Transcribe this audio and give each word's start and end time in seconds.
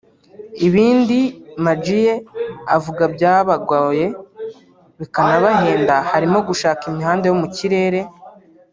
Ibindi 0.67 1.19
Maggie 1.65 2.13
avuga 2.75 3.03
byabagoye 3.15 4.05
bikanabahenda 4.99 5.95
harimo 6.11 6.37
gushaka 6.49 6.81
imihanda 6.91 7.23
yo 7.27 7.35
mu 7.41 7.47
kirere 7.55 8.01